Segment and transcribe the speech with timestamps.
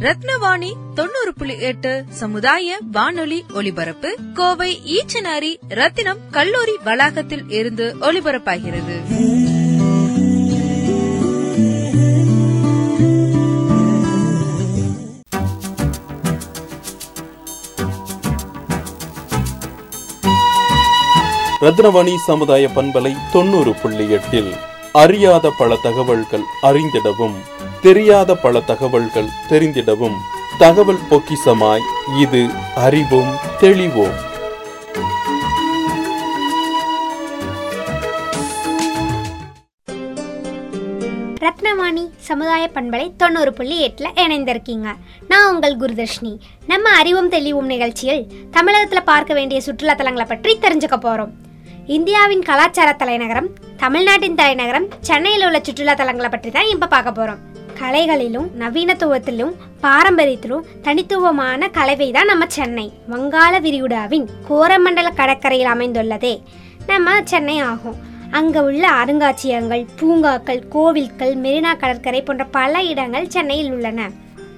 [0.00, 8.96] ரத்னவாணி தொண்ணூறு புள்ளி எட்டு சமுதாய வானொலி ஒலிபரப்பு கோவை ஈச்சனாரி ரத்தினம் கல்லூரி வளாகத்தில் இருந்து ஒலிபரப்பாகிறது.
[21.60, 24.52] ரத்னவாணி சமுதாய பண்பலை தொண்ணூறு புள்ளி எட்டில்.
[24.92, 27.34] அறியாத பல தகவல்கள் அறிந்திடவும்
[27.80, 30.16] தெரியாத பல தகவல்கள் தெரிந்திடவும்
[30.58, 31.80] தகவல் பொக்கிசமாய்
[32.20, 34.16] இது அறிவோம் தெளிவோம்.
[41.40, 44.94] ரத்னவாணி சமுதாய பண்பலை தொண்ணூறு புள்ளி எட்டில் இணைந்திருக்கீங்க.
[45.28, 46.38] நான் உங்கள் குருதர்ஷினி.
[46.66, 51.48] நம்ம அறிவும் தெளிவும் நிகழ்ச்சியில் தமிழகத்தில் பார்க்க வேண்டிய சுற்றுலா தலங்களை பற்றி தெரிஞ்சுக்க போகிறோம்
[51.94, 53.46] இந்தியாவின் கலாச்சார தலைநகரம்
[53.76, 57.40] தமிழ்நாட்டின் தலைநகரம் சென்னையில் உள்ள சுற்றுலா தலங்களை பற்றி தான் இப்போ பார்க்க போகிறோம்
[57.80, 66.34] கலைகளிலும் நவீனத்துவத்திலும் பாரம்பரியத்திலும் தனித்துவமான கலவை தான் நம்ம சென்னை வங்காள விரிகுடாவின் கோரமண்டல கடற்கரையில் அமைந்துள்ளதே.
[66.86, 67.98] நம்ம சென்னை ஆகும்.
[68.30, 74.10] அங்கே உள்ள அருங்காட்சியகங்கள் பூங்காக்கள் கோவில்கள் மெரினா கடற்கரை போன்ற பல இடங்கள் சென்னையில் உள்ளன.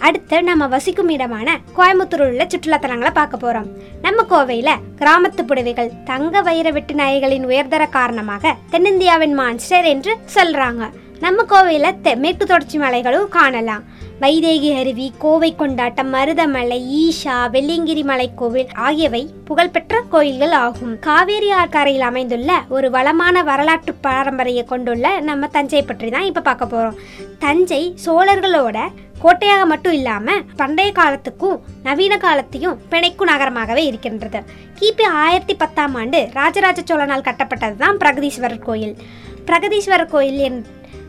[0.00, 3.68] அடுத்து நம்ம வசிக்கும் இடமான கோயம்புத்தூரில் உள்ள சுற்றுலாத்தலங்களை பார்க்க போகிறோம்
[4.02, 10.84] நம்ம கோவையில் கிராமத்து புடவைகள் தங்க வைர வெட்டு நாய்களின் உயர்தர காரணமாக தென்னிந்தியாவின் மான்ஸ்டர் என்று சொல்கிறாங்க
[11.20, 13.82] நம்ம கோவையில் தெ- மேற்கு தொடர்ச்சி மலைகளும் காணலாம்.
[14.20, 20.98] வைதேகி அருவி கோவை கொண்டாட்டம் மருதமலை ஈஷா வெள்ளியங்கிரி மலை கோவில் ஆகியவை புகழ்பெற்ற கோயில்கள் ஆகும்.
[20.98, 26.94] காவேரி ஆற்கரையில் அமைந்துள்ள ஒரு வளமான வரலாற்று பாரம்பரிய கொண்டுள்ள நம்ம தஞ்சை பற்றி தான் இப்போ பார்க்க போகிறோம்
[27.38, 28.78] தஞ்சை சோழர்களோட
[29.18, 34.42] கோட்டையாக மட்டும் இல்லாமல் பண்டைய காலத்துக்கும் நவீன காலத்தையும் பிணைக்கும் நகரமாகவே இருக்கின்றது.
[34.78, 38.96] கிபி ஆயிரத்தி பத்தாம் ஆண்டு ராஜராஜ சோழனால் கட்டப்பட்டது தான் பிரகதீஸ்வரர் கோயில்.
[39.46, 40.64] பிரகதீஸ்வரர் கோயில் என்-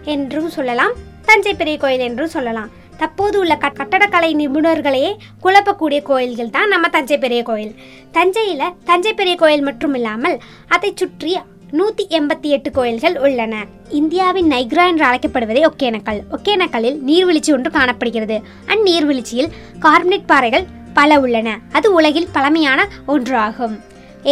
[0.05, 0.91] என்றும் சொல்லலாம்.
[1.25, 2.69] தஞ்சை பெரிய கோயில் என்றும் சொல்லலாம்.
[2.97, 7.75] தற்போது உள்ள கட்டடக்கலை நிபுணர்களையே குழப்பக்கூடிய கோயில்கள் தான் நம்ம தஞ்சை பெரிய கோயில்.
[8.11, 11.38] தஞ்சையில் தஞ்சை பெரிய கோயில் மட்டும் இல்லாமல் அதை சுற்றி
[11.71, 13.65] நூற்றி எண்பத்தி எட்டு கோயில்கள் உள்ளன.
[13.89, 16.21] இந்தியாவின் நைக்ரா என்று அழைக்கப்படுவதே ஒகேனக்கல்.
[16.31, 18.41] ஒகேனக்கல்லில் நீர்வீழ்ச்சி ஒன்று காணப்படுகிறது.
[18.65, 21.59] அந்நீர்வீழ்ச்சியில் கார்பனேட் பாறைகள் பல உள்ளன.
[21.71, 23.79] அது உலகில் பழமையான ஒன்றாகும்.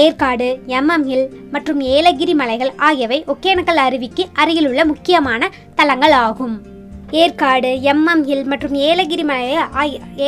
[0.01, 6.55] ஏற்காடு எம்எம் ஹில் மற்றும் ஏலகிரி மலைகள் ஆகியவை ஒகேனக்கல் அருவிக்கு அருகிலுள்ள முக்கியமான தலங்கள் ஆகும்.
[7.11, 9.57] ஏற்காடு எம்எம் ஹில் மற்றும் ஏலகிரி மலை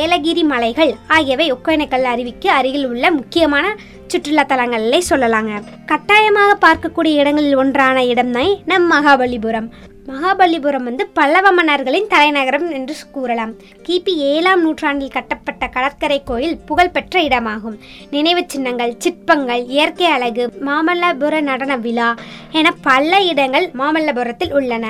[0.02, 3.74] ஏலகிரி மலைகள் ஆகியவை ஒகேனக்கல் அருவிக்கு அருகில் உள்ள முக்கியமான
[4.06, 5.52] சுற்றுலா தலங்களிலே சொல்லலாங்க.
[5.86, 9.68] கட்டாயமாக பார்க்கக்கூடிய இடங்களில் ஒன்றான இடம்தான் நம் மகாபலிபுரம்.
[10.08, 13.52] மகாபலிபுரம் வந்து பல்லவ மன்னர்களின் தலைநகரம் என்று கூறலாம்.
[13.86, 17.76] கிபி ஏழாம் நூற்றாண்டில் கட்டப்பட்ட கடற்கரை கோயில் புகழ்பெற்ற இடமாகும்.
[18.10, 22.14] நினைவு சின்னங்கள் சிற்பங்கள் இயற்கை அழகு மாமல்லபுர நடன விழா
[22.52, 24.86] என பல இடங்கள் மாமல்லபுரத்தில் உள்ளன.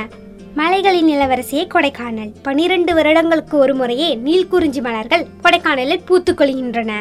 [0.58, 2.30] மலைகளின் இளவரசியே கொடைக்கானல்.
[2.42, 6.92] பனிரெண்டு வருடங்களுக்கு ஒரு முறையே நீல்குறிஞ்சி மலர்கள் கொடைக்கானலில் பூத்துக்கொள்கின்றன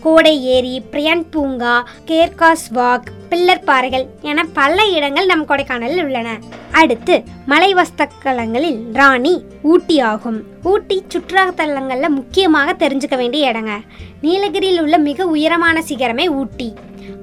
[0.00, 6.38] கோடை ஏரி பிரியன் பூங்கா கேர்காஸ் வாக் பில்லர் பாறைகள் என பல இடங்கள் நம் கொடைக்கானலில் உள்ளன.
[6.70, 10.42] அடுத்து மலை வஸ்தலங்களில் ராணி ஊட்டி ஆகும்.
[10.62, 13.70] ஊட்டி சுற்றுலாத்தலங்களில் முக்கியமாக தெரிஞ்சுக்க வேண்டிய இடங்க.
[14.20, 16.74] நீலகிரியில் உள்ள மிக உயரமான சிகரமே ஊட்டி.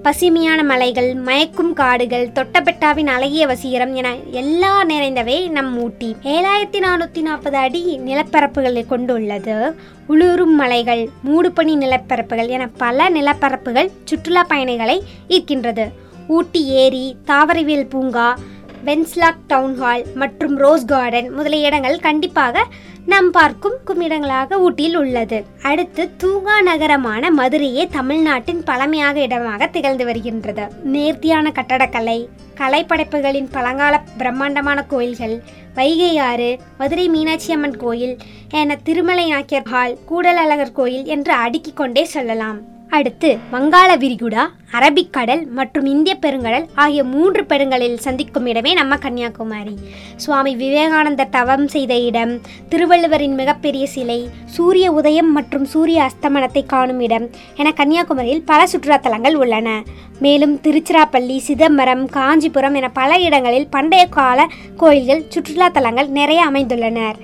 [0.05, 6.15] பசுமையான மலைகள் மயக்கும் காடுகள் தொட்டபெட்டாவின் அழகிய வசீகரம் என எல்லா நிறைந்தவை நம் ஊட்டி.
[6.23, 9.75] ஏழாயிரத்தி நானூற்றி நாற்பது அடி நிலப்பரப்புகளை கொண்டுள்ளது.
[10.07, 15.85] உளுரும் மலைகள் மூடுபனி நிலப்பரப்புகள் என பல நிலப்பரப்புகள் சுற்றுலா பயணிகளை ஈர்க்கின்றது.
[16.27, 18.37] ஊட்டி ஏரி தாவரவியல் பூங்கா
[18.85, 22.63] வென்ஸ்லாக் டவுன்ஹால் மற்றும் ரோஸ் கார்டன் முதலிய இடங்கள் கண்டிப்பாக
[23.05, 25.45] நாம் பார்க்கும் கும்மிடங்களாக ஊட்டியில் உள்ளது.
[25.61, 30.67] அடுத்து தூங்கா நகரமான மதுரையே தமிழ்நாட்டின் பழமையாக இடமாக திகழ்ந்து வருகின்றது.
[30.83, 32.27] நேர்த்தியான கட்டடக்கலை
[32.57, 35.43] கலைப்படைப்புகளின் பழங்கால பிரம்மாண்டமான கோயில்கள்
[35.73, 38.17] வைகை ஆறு மதுரை மீனாட்சி அம்மன் கோயில்
[38.49, 42.59] என திருமலை நாக்கியர் ஹால் கூடலழகர் கோயில் என்று அடுக்கிக் கொண்டே சொல்லலாம்.
[42.97, 44.43] அடுத்து வங்காள விரிகுடா
[44.77, 49.75] அரபிக்கடல் மற்றும் இந்திய பெருங்கடல் ஆகிய மூன்று பெருங்கடலில் சந்திக்கும் இடமே நம்ம கன்னியாகுமரி.
[50.15, 52.33] சுவாமி விவேகானந்தர் தவம் செய்த இடம்
[52.69, 59.83] திருவள்ளுவரின் மிகப்பெரிய சிலை சூரிய உதயம் மற்றும் சூரிய அஸ்தமனத்தை காணும் இடம் என கன்னியாகுமரியில் பல சுற்றுலாத்தலங்கள் உள்ளன.
[60.19, 64.47] மேலும் திருச்சிராப்பள்ளி சிதம்பரம் காஞ்சிபுரம் என பல இடங்களில் பண்டைய கால
[64.77, 67.19] கோயில்கள் சுற்றுலாத்தலங்கள் நிறைய அமைந்துள்ளனர்.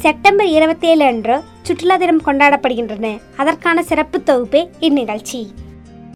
[0.00, 3.20] செப்டம்பர் இருபத்தேழு அன்று சுற்றுலா தினம் கொண்டாடப்படுகின்றன.
[3.36, 5.40] அதற்கான சிறப்பு தொகுப்பே இந்நிகழ்ச்சி.